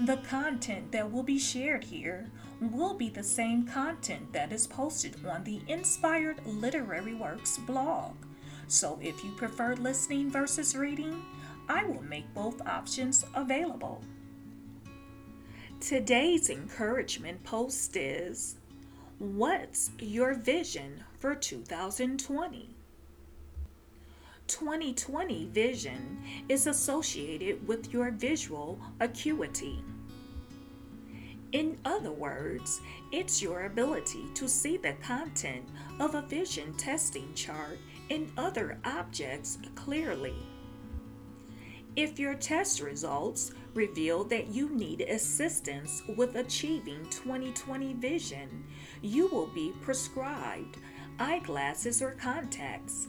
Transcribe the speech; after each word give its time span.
The 0.00 0.18
content 0.18 0.92
that 0.92 1.10
will 1.10 1.24
be 1.24 1.40
shared 1.40 1.82
here 1.82 2.30
will 2.60 2.94
be 2.94 3.08
the 3.08 3.24
same 3.24 3.66
content 3.66 4.32
that 4.32 4.52
is 4.52 4.66
posted 4.66 5.16
on 5.26 5.42
the 5.42 5.60
Inspired 5.66 6.40
Literary 6.46 7.14
Works 7.14 7.58
blog. 7.58 8.14
So 8.68 8.98
if 9.02 9.24
you 9.24 9.32
prefer 9.32 9.74
listening 9.74 10.30
versus 10.30 10.76
reading, 10.76 11.20
I 11.68 11.84
will 11.84 12.02
make 12.02 12.32
both 12.32 12.64
options 12.64 13.24
available. 13.34 14.04
Today's 15.80 16.48
encouragement 16.48 17.42
post 17.42 17.96
is 17.96 18.56
What's 19.18 19.90
your 19.98 20.34
vision 20.34 21.02
for 21.18 21.34
2020? 21.34 22.77
2020 24.48 25.46
vision 25.52 26.18
is 26.48 26.66
associated 26.66 27.66
with 27.68 27.92
your 27.92 28.10
visual 28.10 28.80
acuity. 29.00 29.84
In 31.52 31.78
other 31.84 32.12
words, 32.12 32.80
it's 33.12 33.40
your 33.40 33.66
ability 33.66 34.24
to 34.34 34.48
see 34.48 34.76
the 34.76 34.94
content 35.02 35.64
of 36.00 36.14
a 36.14 36.22
vision 36.22 36.74
testing 36.74 37.32
chart 37.34 37.78
and 38.10 38.30
other 38.36 38.78
objects 38.84 39.58
clearly. 39.74 40.34
If 41.96 42.18
your 42.18 42.34
test 42.34 42.80
results 42.80 43.52
reveal 43.74 44.24
that 44.24 44.48
you 44.48 44.68
need 44.70 45.00
assistance 45.02 46.02
with 46.16 46.36
achieving 46.36 47.04
2020 47.10 47.94
vision, 47.94 48.64
you 49.02 49.28
will 49.28 49.48
be 49.48 49.72
prescribed 49.82 50.76
eyeglasses 51.18 52.00
or 52.02 52.12
contacts. 52.12 53.08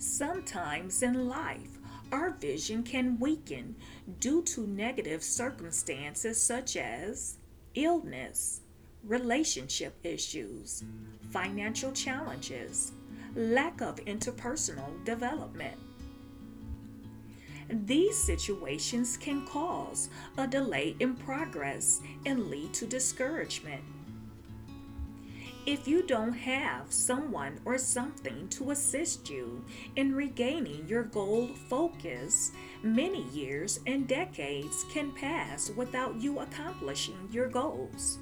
Sometimes 0.00 1.02
in 1.02 1.28
life, 1.28 1.78
our 2.10 2.30
vision 2.30 2.82
can 2.82 3.18
weaken 3.18 3.76
due 4.18 4.40
to 4.44 4.66
negative 4.66 5.22
circumstances 5.22 6.40
such 6.40 6.78
as 6.78 7.36
illness, 7.74 8.62
relationship 9.04 9.94
issues, 10.02 10.84
financial 11.28 11.92
challenges, 11.92 12.92
lack 13.34 13.82
of 13.82 13.96
interpersonal 14.06 15.04
development. 15.04 15.76
These 17.68 18.16
situations 18.16 19.18
can 19.18 19.46
cause 19.46 20.08
a 20.38 20.46
delay 20.46 20.96
in 20.98 21.14
progress 21.14 22.00
and 22.24 22.48
lead 22.48 22.72
to 22.72 22.86
discouragement. 22.86 23.82
If 25.66 25.86
you 25.86 26.02
don't 26.02 26.32
have 26.32 26.90
someone 26.90 27.60
or 27.66 27.76
something 27.76 28.48
to 28.48 28.70
assist 28.70 29.28
you 29.28 29.62
in 29.94 30.14
regaining 30.14 30.88
your 30.88 31.02
goal 31.02 31.48
focus, 31.68 32.52
many 32.82 33.24
years 33.24 33.78
and 33.86 34.08
decades 34.08 34.86
can 34.90 35.12
pass 35.12 35.70
without 35.70 36.16
you 36.16 36.38
accomplishing 36.38 37.28
your 37.30 37.48
goals. 37.48 38.18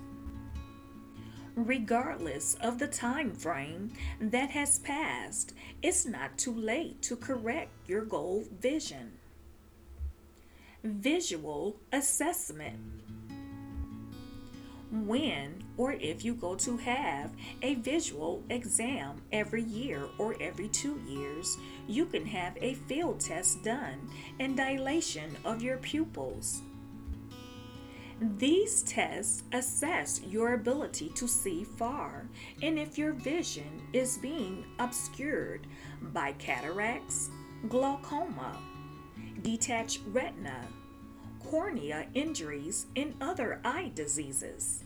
Regardless 1.55 2.55
of 2.61 2.81
the 2.81 2.89
time 2.89 3.33
frame 3.33 3.93
that 4.21 4.51
has 4.51 4.81
passed, 4.81 5.55
it's 5.81 6.07
not 6.07 6.37
too 6.39 6.55
late 6.55 7.01
to 7.03 7.17
correct 7.17 7.71
your 7.87 8.05
goal 8.05 8.45
vision. 8.61 9.13
Visual 10.83 11.77
assessment 11.93 12.79
when 14.91 15.63
or 15.77 15.93
if 15.93 16.25
you 16.25 16.35
go 16.35 16.55
to 16.57 16.77
have 16.79 17.31
a 17.63 17.75
visual 17.77 18.43
exam 18.51 19.23
every 19.33 19.63
year 19.63 20.03
or 20.19 20.35
every 20.41 20.69
two 20.69 21.01
years, 21.07 21.57
you 21.87 22.07
can 22.07 22.25
have 22.27 22.57
a 22.61 22.75
field 22.75 23.21
test 23.21 23.63
done 23.63 24.09
and 24.41 24.57
dilation 24.57 25.37
of 25.45 25.63
your 25.63 25.79
pupils. 25.79 26.63
These 28.21 28.83
tests 28.83 29.45
assess 29.53 30.21
your 30.27 30.55
ability 30.55 31.11
to 31.11 31.29
see 31.29 31.63
far 31.63 32.27
and 32.63 32.77
if 32.77 32.99
your 32.99 33.13
vision 33.13 33.83
is 33.93 34.19
being 34.19 34.65
obscured 34.81 35.69
by 36.13 36.33
cataracts, 36.33 37.31
glaucoma, 37.69 38.59
detached 39.43 40.01
retina, 40.09 40.67
cornea 41.49 42.07
injuries, 42.13 42.87
and 42.95 43.15
other 43.23 43.59
eye 43.65 43.91
diseases. 43.95 44.85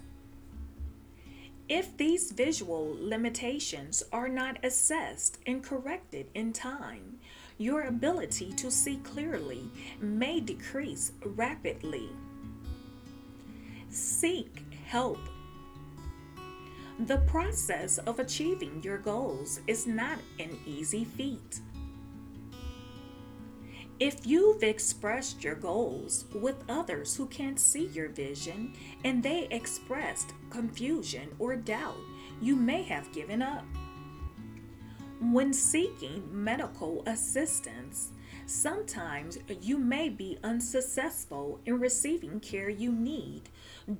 If 1.69 1.97
these 1.97 2.31
visual 2.31 2.97
limitations 3.01 4.05
are 4.13 4.29
not 4.29 4.65
assessed 4.65 5.39
and 5.47 5.63
corrected 5.63 6.27
in 6.35 6.53
time, 6.53 7.19
your 7.59 7.83
ability 7.83 8.53
to 8.53 8.71
see 8.71 8.97
clearly 8.99 9.65
may 10.01 10.39
decrease 10.39 11.13
rapidly. 11.25 12.11
Seek 13.91 14.65
help. 14.87 15.19
The 17.07 17.19
process 17.27 17.99
of 17.99 18.21
achieving 18.21 18.81
your 18.85 18.99
goals 18.99 19.61
is 19.67 19.87
not 19.87 20.19
an 20.39 20.57
easy 20.65 21.05
feat. 21.05 21.61
If 24.05 24.27
you've 24.27 24.65
expressed 24.65 25.45
your 25.45 25.55
goals 25.55 26.25
with 26.35 26.65
others 26.69 27.15
who 27.15 27.27
can't 27.27 27.61
see 27.61 27.87
your 27.87 28.09
vision 28.09 28.75
and 29.05 29.23
they 29.23 29.47
expressed 29.53 30.33
confusion 30.51 31.29
or 31.39 31.55
doubt, 31.55 32.01
you 32.41 32.57
may 32.57 32.83
have 32.83 33.13
given 33.13 33.43
up. 33.43 33.65
When 35.21 35.53
seeking 35.53 36.25
medical 36.33 37.05
assistance, 37.07 38.09
sometimes 38.45 39.39
you 39.61 39.79
may 39.79 40.09
be 40.09 40.37
unsuccessful 40.43 41.61
in 41.65 41.79
receiving 41.79 42.41
care 42.41 42.71
you 42.71 42.91
need 42.91 43.51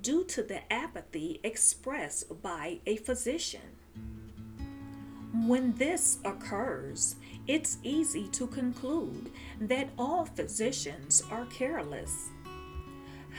due 0.01 0.25
to 0.25 0.43
the 0.43 0.69
apathy 0.69 1.39
expressed 1.45 2.41
by 2.41 2.81
a 2.85 2.97
physician. 2.97 3.77
When 5.33 5.73
this 5.75 6.17
occurs, 6.25 7.15
it's 7.47 7.77
easy 7.83 8.27
to 8.29 8.47
conclude 8.47 9.31
that 9.59 9.89
all 9.97 10.25
physicians 10.25 11.23
are 11.29 11.45
careless. 11.45 12.29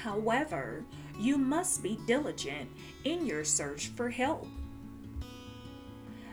However, 0.03 0.85
you 1.19 1.39
must 1.39 1.83
be 1.83 1.99
diligent 2.07 2.69
in 3.05 3.27
your 3.27 3.45
search 3.45 3.89
for 3.89 4.11
help. 4.11 4.47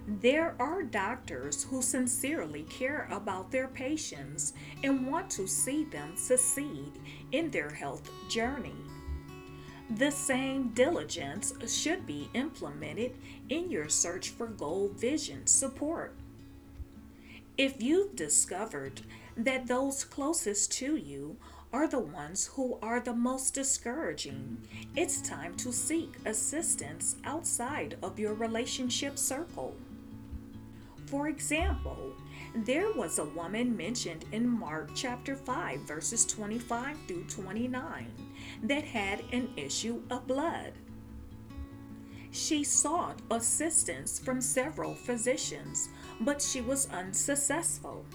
There 0.07 0.55
are 0.59 0.83
doctors 0.83 1.63
who 1.63 1.81
sincerely 1.81 2.63
care 2.63 3.07
about 3.11 3.51
their 3.51 3.67
patients 3.67 4.53
and 4.83 5.07
want 5.07 5.29
to 5.31 5.47
see 5.47 5.85
them 5.85 6.17
succeed 6.17 6.91
in 7.31 7.51
their 7.51 7.69
health 7.69 8.09
journey. 8.27 8.75
The 9.97 10.11
same 10.11 10.69
diligence 10.69 11.53
should 11.67 12.07
be 12.07 12.29
implemented 12.33 13.15
in 13.49 13.69
your 13.69 13.89
search 13.89 14.29
for 14.29 14.47
goal 14.47 14.89
vision 14.95 15.45
support. 15.45 16.15
If 17.57 17.81
you've 17.81 18.15
discovered 18.15 19.01
that 19.35 19.67
those 19.67 20.05
closest 20.05 20.71
to 20.73 20.95
you 20.95 21.37
are 21.73 21.87
the 21.87 21.99
ones 21.99 22.47
who 22.53 22.77
are 22.81 22.99
the 22.99 23.13
most 23.13 23.53
discouraging, 23.53 24.57
it's 24.95 25.21
time 25.21 25.55
to 25.57 25.71
seek 25.73 26.15
assistance 26.25 27.17
outside 27.25 27.97
of 28.01 28.17
your 28.17 28.33
relationship 28.33 29.17
circle. 29.17 29.75
For 31.07 31.27
example, 31.27 32.13
there 32.55 32.93
was 32.93 33.19
a 33.19 33.25
woman 33.25 33.75
mentioned 33.75 34.25
in 34.31 34.47
Mark 34.47 34.91
chapter 34.95 35.35
5, 35.35 35.81
verses 35.81 36.25
25 36.25 36.95
through 37.07 37.25
29, 37.25 38.07
that 38.63 38.85
had 38.85 39.23
an 39.33 39.49
issue 39.57 40.01
of 40.09 40.25
blood. 40.25 40.71
She 42.31 42.63
sought 42.63 43.21
assistance 43.29 44.17
from 44.17 44.39
several 44.41 44.95
physicians, 44.95 45.89
but 46.21 46.41
she 46.41 46.61
was 46.61 46.89
unsuccessful. 46.89 48.05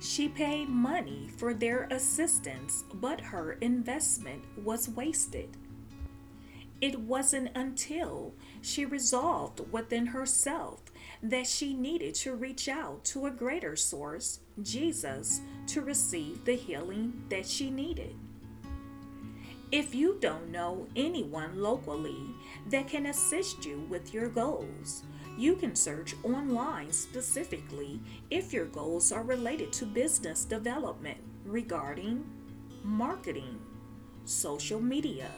She 0.00 0.28
paid 0.28 0.68
money 0.68 1.30
for 1.36 1.54
their 1.54 1.88
assistance, 1.90 2.84
but 2.94 3.20
her 3.20 3.52
investment 3.60 4.44
was 4.62 4.88
wasted. 4.88 5.56
It 6.80 6.98
wasn't 7.00 7.50
until 7.54 8.34
she 8.62 8.86
resolved 8.86 9.60
within 9.70 10.06
herself 10.06 10.80
that 11.22 11.46
she 11.46 11.74
needed 11.74 12.14
to 12.16 12.34
reach 12.34 12.68
out 12.68 13.04
to 13.06 13.26
a 13.26 13.30
greater 13.30 13.76
source, 13.76 14.40
Jesus, 14.62 15.40
to 15.66 15.82
receive 15.82 16.44
the 16.44 16.54
healing 16.54 17.24
that 17.28 17.46
she 17.46 17.70
needed. 17.70 18.14
If 19.72 19.94
you 19.94 20.18
don't 20.20 20.50
know 20.50 20.88
anyone 20.96 21.60
locally 21.60 22.34
that 22.70 22.88
can 22.88 23.06
assist 23.06 23.64
you 23.64 23.86
with 23.88 24.12
your 24.12 24.28
goals, 24.28 25.04
you 25.38 25.54
can 25.54 25.76
search 25.76 26.16
online 26.24 26.90
specifically 26.92 28.00
if 28.30 28.52
your 28.52 28.66
goals 28.66 29.12
are 29.12 29.22
related 29.22 29.72
to 29.74 29.86
business 29.86 30.44
development 30.44 31.18
regarding 31.44 32.24
marketing, 32.82 33.60
social 34.24 34.80
media, 34.80 35.30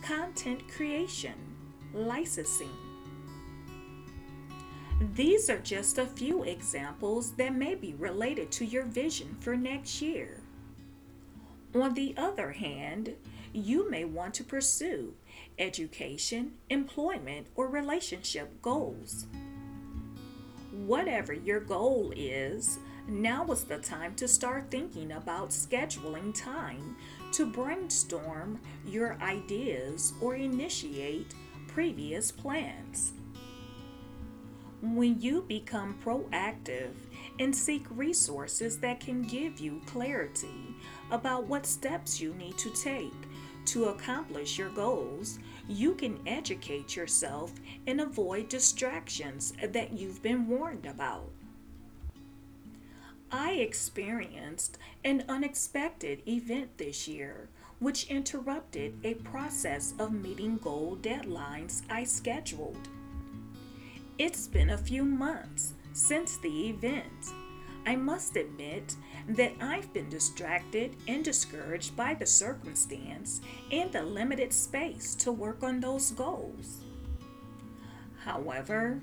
content 0.00 0.62
creation, 0.68 1.34
licensing, 1.92 2.70
these 5.14 5.50
are 5.50 5.58
just 5.58 5.98
a 5.98 6.06
few 6.06 6.44
examples 6.44 7.32
that 7.32 7.54
may 7.54 7.74
be 7.74 7.94
related 7.94 8.50
to 8.52 8.64
your 8.64 8.84
vision 8.84 9.36
for 9.40 9.54
next 9.54 10.00
year. 10.00 10.40
On 11.74 11.92
the 11.92 12.14
other 12.16 12.52
hand, 12.52 13.14
you 13.56 13.90
may 13.90 14.04
want 14.04 14.34
to 14.34 14.44
pursue 14.44 15.14
education, 15.58 16.52
employment, 16.68 17.46
or 17.54 17.68
relationship 17.68 18.60
goals. 18.60 19.26
Whatever 20.72 21.32
your 21.32 21.60
goal 21.60 22.12
is, 22.14 22.78
now 23.08 23.46
is 23.46 23.64
the 23.64 23.78
time 23.78 24.14
to 24.16 24.28
start 24.28 24.70
thinking 24.70 25.12
about 25.12 25.50
scheduling 25.50 26.38
time 26.38 26.96
to 27.32 27.46
brainstorm 27.46 28.60
your 28.84 29.16
ideas 29.22 30.12
or 30.20 30.34
initiate 30.34 31.34
previous 31.66 32.30
plans. 32.30 33.12
When 34.82 35.20
you 35.20 35.42
become 35.42 35.98
proactive 36.04 36.92
and 37.38 37.54
seek 37.54 37.86
resources 37.90 38.78
that 38.80 39.00
can 39.00 39.22
give 39.22 39.58
you 39.58 39.80
clarity 39.86 40.74
about 41.10 41.46
what 41.46 41.64
steps 41.64 42.20
you 42.20 42.34
need 42.34 42.58
to 42.58 42.70
take 42.70 43.12
to 43.66 43.86
accomplish 43.86 44.58
your 44.58 44.70
goals, 44.70 45.38
you 45.68 45.94
can 45.94 46.20
educate 46.26 46.96
yourself 46.96 47.52
and 47.86 48.00
avoid 48.00 48.48
distractions 48.48 49.52
that 49.62 49.92
you've 49.92 50.22
been 50.22 50.48
warned 50.48 50.86
about. 50.86 51.30
I 53.30 53.52
experienced 53.52 54.78
an 55.04 55.24
unexpected 55.28 56.22
event 56.28 56.78
this 56.78 57.08
year 57.08 57.48
which 57.78 58.08
interrupted 58.08 58.98
a 59.04 59.14
process 59.14 59.92
of 59.98 60.12
meeting 60.12 60.56
goal 60.58 60.96
deadlines 61.02 61.82
I 61.90 62.04
scheduled. 62.04 62.88
It's 64.18 64.46
been 64.46 64.70
a 64.70 64.78
few 64.78 65.04
months 65.04 65.74
since 65.92 66.38
the 66.38 66.68
event. 66.70 67.32
I 67.84 67.96
must 67.96 68.36
admit 68.36 68.96
that 69.28 69.52
I've 69.60 69.92
been 69.92 70.08
distracted 70.08 70.96
and 71.08 71.24
discouraged 71.24 71.96
by 71.96 72.14
the 72.14 72.26
circumstance 72.26 73.40
and 73.72 73.92
the 73.92 74.02
limited 74.02 74.52
space 74.52 75.14
to 75.16 75.32
work 75.32 75.62
on 75.62 75.80
those 75.80 76.12
goals. 76.12 76.84
However, 78.24 79.02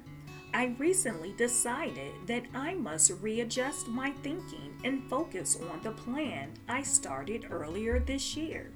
I 0.53 0.75
recently 0.77 1.33
decided 1.33 2.13
that 2.27 2.43
I 2.53 2.75
must 2.75 3.11
readjust 3.21 3.87
my 3.87 4.11
thinking 4.21 4.77
and 4.83 5.09
focus 5.09 5.57
on 5.71 5.81
the 5.81 5.91
plan 5.91 6.53
I 6.69 6.83
started 6.83 7.47
earlier 7.49 7.99
this 7.99 8.37
year. 8.37 8.71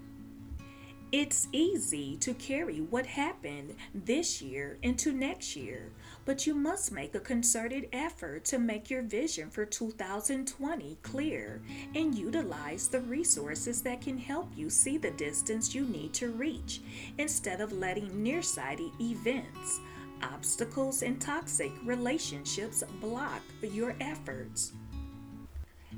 It's 1.13 1.47
easy 1.53 2.17
to 2.17 2.33
carry 2.33 2.81
what 2.81 3.05
happened 3.05 3.75
this 3.95 4.41
year 4.41 4.77
into 4.81 5.13
next 5.13 5.55
year, 5.55 5.93
but 6.25 6.45
you 6.45 6.53
must 6.53 6.91
make 6.91 7.15
a 7.15 7.21
concerted 7.21 7.87
effort 7.93 8.43
to 8.45 8.59
make 8.59 8.89
your 8.89 9.03
vision 9.03 9.49
for 9.49 9.65
2020 9.65 10.97
clear 11.03 11.61
and 11.95 12.13
utilize 12.13 12.89
the 12.89 12.99
resources 12.99 13.81
that 13.83 14.01
can 14.01 14.17
help 14.17 14.49
you 14.53 14.69
see 14.69 14.97
the 14.97 15.11
distance 15.11 15.73
you 15.73 15.85
need 15.85 16.13
to 16.13 16.31
reach 16.31 16.81
instead 17.17 17.61
of 17.61 17.71
letting 17.71 18.21
nearsighted 18.21 18.91
events, 18.99 19.79
obstacles, 20.21 21.03
and 21.03 21.21
toxic 21.21 21.71
relationships 21.85 22.83
block 22.99 23.41
your 23.61 23.95
efforts. 24.01 24.73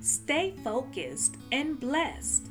Stay 0.02 0.54
focused 0.64 1.36
and 1.52 1.80
blessed. 1.80 2.49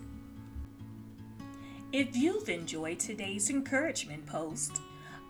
If 1.91 2.15
you've 2.15 2.51
enjoyed 2.51 2.99
today's 2.99 3.49
encouragement 3.49 4.27
post, 4.27 4.83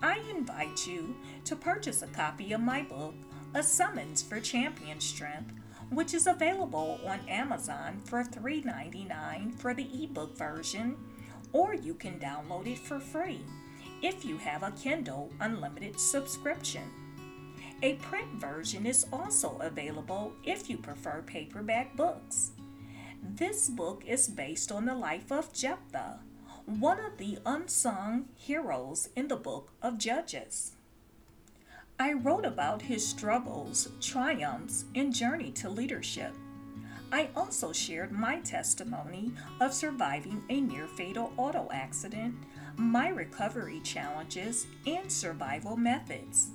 I 0.03 0.19
invite 0.29 0.89
you 0.89 1.15
to 1.45 1.55
purchase 1.55 2.03
a 2.03 2.09
copy 2.09 2.53
of 2.53 2.61
my 2.61 2.83
book, 2.83 3.15
A 3.55 3.63
Summons 3.63 4.23
for 4.23 4.41
Champion 4.41 4.99
Strength, 4.99 5.53
which 5.91 6.15
is 6.15 6.27
available 6.27 6.99
on 7.07 7.21
Amazon 7.29 8.01
for 8.05 8.25
$3.99 8.25 9.55
for 9.55 9.73
the 9.73 9.89
ebook 10.03 10.37
version, 10.37 10.97
or 11.53 11.75
you 11.75 11.95
can 11.95 12.19
download 12.19 12.67
it 12.67 12.79
for 12.81 12.99
free 12.99 13.41
if 14.03 14.25
you 14.25 14.37
have 14.39 14.65
a 14.65 14.73
Kindle 14.73 15.31
Unlimited 15.39 16.01
subscription. 16.01 16.91
A 17.83 17.95
print 17.95 18.33
version 18.33 18.85
is 18.85 19.07
also 19.13 19.59
available 19.61 20.33
if 20.43 20.69
you 20.69 20.77
prefer 20.77 21.23
paperback 21.23 21.97
books. 21.97 22.51
This 23.23 23.69
book 23.69 24.03
is 24.05 24.27
based 24.27 24.73
on 24.73 24.87
the 24.87 24.95
life 24.97 25.31
of 25.31 25.53
Jephthah 25.53 26.19
one 26.69 27.01
of 27.01 27.17
the 27.17 27.39
unsung 27.47 28.27
heroes 28.35 29.09
in 29.17 29.29
the 29.29 29.37
book 29.37 29.73
of 29.81 29.97
Judges. 29.97 30.73
I 31.99 32.13
wrote 32.13 32.45
about 32.45 32.83
his 32.83 33.07
struggles, 33.07 33.89
triumphs, 34.03 34.85
and 34.95 35.15
journey 35.15 35.51
to 35.53 35.71
leadership. 35.71 36.35
I 37.11 37.31
also 37.35 37.73
shared 37.73 38.13
my 38.13 38.41
testimony 38.41 39.33
of 39.63 39.73
surviving 39.73 40.43
a 40.51 40.61
near 40.61 40.87
fatal 40.89 41.33
auto 41.39 41.71
accident, 41.73 42.35
my 42.77 43.09
recovery 43.09 43.81
challenges, 43.83 44.67
and 44.87 45.11
survival 45.11 45.75
methods. 45.75 46.51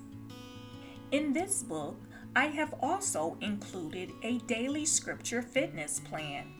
In 1.10 1.34
this 1.34 1.64
book, 1.64 2.00
I 2.36 2.46
have 2.46 2.76
also 2.82 3.36
included 3.42 4.12
a 4.22 4.38
daily 4.40 4.86
scripture 4.86 5.42
fitness 5.42 6.00
plan, 6.02 6.54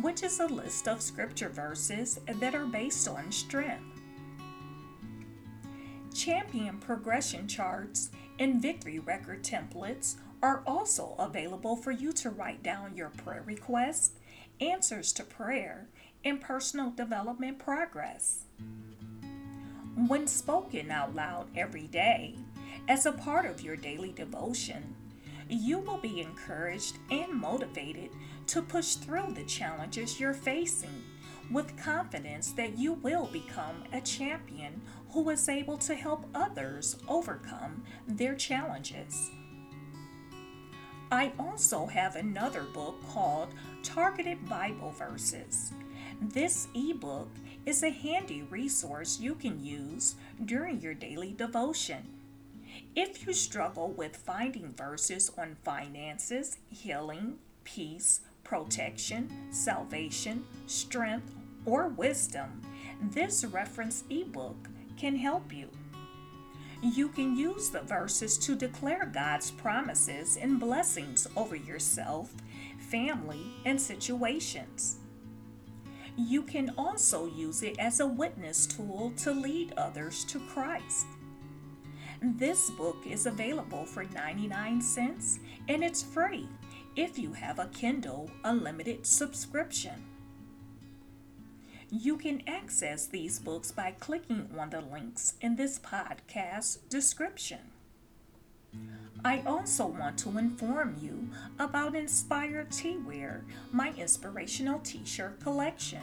which 0.00 0.22
is 0.22 0.40
a 0.40 0.46
list 0.46 0.88
of 0.88 1.02
scripture 1.02 1.48
verses 1.48 2.20
that 2.26 2.54
are 2.54 2.66
based 2.66 3.08
on 3.08 3.30
strength. 3.32 4.00
Champion 6.14 6.78
progression 6.78 7.46
charts 7.46 8.10
and 8.38 8.60
victory 8.60 8.98
record 8.98 9.42
templates 9.42 10.16
are 10.42 10.62
also 10.66 11.14
available 11.18 11.76
for 11.76 11.90
you 11.90 12.12
to 12.12 12.30
write 12.30 12.62
down 12.62 12.96
your 12.96 13.10
prayer 13.10 13.42
requests, 13.44 14.12
answers 14.60 15.12
to 15.12 15.22
prayer, 15.22 15.88
and 16.24 16.40
personal 16.40 16.90
development 16.90 17.58
progress. 17.58 18.44
When 20.06 20.26
spoken 20.26 20.90
out 20.90 21.14
loud 21.14 21.48
every 21.56 21.86
day, 21.86 22.36
as 22.88 23.06
a 23.06 23.12
part 23.12 23.44
of 23.46 23.60
your 23.60 23.76
daily 23.76 24.12
devotion, 24.12 24.96
you 25.52 25.78
will 25.78 25.98
be 25.98 26.20
encouraged 26.20 26.98
and 27.10 27.32
motivated 27.32 28.10
to 28.48 28.62
push 28.62 28.94
through 28.94 29.32
the 29.34 29.44
challenges 29.44 30.20
you're 30.20 30.34
facing 30.34 31.02
with 31.50 31.76
confidence 31.76 32.52
that 32.52 32.78
you 32.78 32.94
will 32.94 33.28
become 33.32 33.82
a 33.92 34.00
champion 34.00 34.80
who 35.10 35.30
is 35.30 35.48
able 35.48 35.76
to 35.78 35.94
help 35.94 36.24
others 36.34 36.96
overcome 37.08 37.82
their 38.06 38.34
challenges. 38.34 39.30
I 41.12 41.32
also 41.40 41.86
have 41.86 42.14
another 42.14 42.62
book 42.62 42.94
called 43.08 43.48
Targeted 43.82 44.48
Bible 44.48 44.92
Verses. 44.92 45.72
This 46.20 46.68
ebook 46.74 47.30
is 47.66 47.82
a 47.82 47.90
handy 47.90 48.42
resource 48.42 49.18
you 49.18 49.34
can 49.34 49.64
use 49.64 50.14
during 50.44 50.80
your 50.80 50.94
daily 50.94 51.32
devotion. 51.32 52.19
If 52.96 53.24
you 53.24 53.32
struggle 53.32 53.92
with 53.92 54.16
finding 54.16 54.72
verses 54.72 55.30
on 55.38 55.56
finances, 55.62 56.58
healing, 56.70 57.38
peace, 57.62 58.22
protection, 58.42 59.30
salvation, 59.52 60.44
strength, 60.66 61.32
or 61.64 61.86
wisdom, 61.88 62.60
this 63.00 63.44
reference 63.44 64.02
ebook 64.10 64.68
can 64.96 65.14
help 65.14 65.52
you. 65.52 65.68
You 66.82 67.08
can 67.10 67.36
use 67.36 67.70
the 67.70 67.82
verses 67.82 68.36
to 68.38 68.56
declare 68.56 69.06
God's 69.06 69.52
promises 69.52 70.36
and 70.36 70.58
blessings 70.58 71.28
over 71.36 71.54
yourself, 71.54 72.32
family, 72.78 73.52
and 73.64 73.80
situations. 73.80 74.96
You 76.16 76.42
can 76.42 76.74
also 76.76 77.26
use 77.26 77.62
it 77.62 77.78
as 77.78 78.00
a 78.00 78.06
witness 78.06 78.66
tool 78.66 79.12
to 79.18 79.30
lead 79.30 79.74
others 79.76 80.24
to 80.24 80.40
Christ. 80.40 81.06
This 82.22 82.68
book 82.68 82.98
is 83.06 83.24
available 83.24 83.86
for 83.86 84.04
99 84.04 84.82
cents 84.82 85.38
and 85.68 85.82
it's 85.82 86.02
free 86.02 86.46
if 86.94 87.18
you 87.18 87.32
have 87.32 87.58
a 87.58 87.68
Kindle 87.68 88.30
Unlimited 88.44 89.06
subscription. 89.06 90.04
You 91.90 92.18
can 92.18 92.42
access 92.46 93.06
these 93.06 93.38
books 93.38 93.72
by 93.72 93.92
clicking 93.92 94.50
on 94.58 94.68
the 94.68 94.82
links 94.82 95.34
in 95.40 95.56
this 95.56 95.78
podcast 95.78 96.90
description. 96.90 97.60
I 99.24 99.40
also 99.46 99.86
want 99.86 100.18
to 100.18 100.36
inform 100.36 100.96
you 101.00 101.30
about 101.58 101.94
Inspired 101.94 102.70
Teewear, 102.70 103.44
my 103.72 103.94
inspirational 103.96 104.80
t 104.80 105.00
shirt 105.06 105.40
collection. 105.40 106.02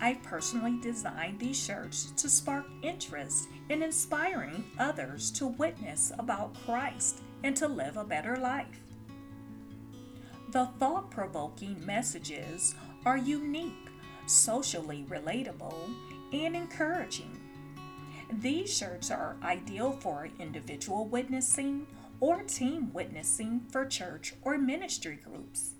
I 0.00 0.14
personally 0.14 0.78
designed 0.80 1.38
these 1.38 1.58
shirts 1.58 2.12
to 2.16 2.28
spark 2.28 2.66
interest 2.82 3.48
in 3.68 3.82
inspiring 3.82 4.64
others 4.78 5.30
to 5.32 5.46
witness 5.46 6.12
about 6.18 6.54
Christ 6.64 7.22
and 7.42 7.56
to 7.56 7.68
live 7.68 7.96
a 7.96 8.04
better 8.04 8.36
life. 8.36 8.80
The 10.52 10.66
thought 10.78 11.10
provoking 11.10 11.84
messages 11.84 12.74
are 13.04 13.16
unique 13.16 13.86
socially 14.26 15.06
relatable, 15.08 15.94
and 16.32 16.56
encouraging. 16.56 17.40
These 18.40 18.76
shirts 18.76 19.10
are 19.10 19.36
ideal 19.42 19.92
for 19.92 20.28
individual 20.38 21.06
witnessing 21.06 21.86
or 22.18 22.42
team 22.42 22.92
witnessing 22.92 23.62
for 23.70 23.86
church 23.86 24.34
or 24.42 24.58
ministry 24.58 25.18
groups. 25.22 25.74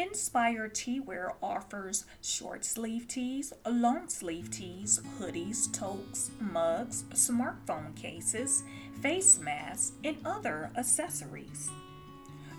Inspire 0.00 0.66
Teewear 0.66 1.34
offers 1.42 2.06
short 2.22 2.64
sleeve 2.64 3.06
tees, 3.06 3.52
long 3.68 4.08
sleeve 4.08 4.50
tees, 4.50 4.98
hoodies, 5.18 5.70
toques, 5.72 6.30
mugs, 6.40 7.02
smartphone 7.12 7.94
cases, 7.94 8.62
face 9.02 9.38
masks, 9.38 9.92
and 10.02 10.16
other 10.24 10.70
accessories. 10.78 11.68